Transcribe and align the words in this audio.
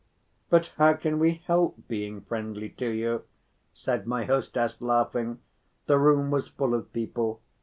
"But 0.49 0.73
how 0.77 0.93
can 0.95 1.19
we 1.19 1.43
help 1.45 1.87
being 1.87 2.21
friendly 2.21 2.69
to 2.69 2.89
you?" 2.89 3.23
said 3.71 4.07
my 4.07 4.25
hostess, 4.25 4.81
laughing. 4.81 5.41
The 5.85 5.99
room 5.99 6.31
was 6.31 6.47
full 6.47 6.73
of 6.73 6.91
people. 6.91 7.39